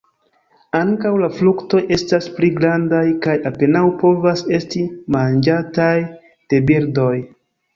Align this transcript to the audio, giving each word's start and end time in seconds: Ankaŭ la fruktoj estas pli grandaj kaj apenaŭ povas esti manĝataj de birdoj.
Ankaŭ 0.77 1.09
la 1.23 1.27
fruktoj 1.39 1.81
estas 1.97 2.29
pli 2.39 2.49
grandaj 2.55 3.03
kaj 3.27 3.35
apenaŭ 3.51 3.83
povas 4.05 4.43
esti 4.61 4.87
manĝataj 5.17 5.95
de 6.55 6.65
birdoj. 6.73 7.15